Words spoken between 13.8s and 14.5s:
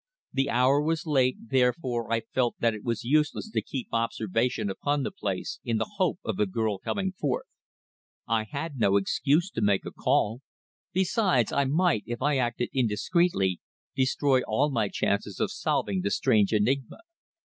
destroy